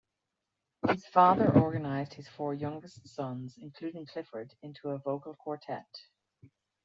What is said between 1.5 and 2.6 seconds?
organized his four